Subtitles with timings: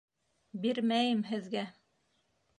[0.63, 1.65] —Бирмәйем һеҙгә.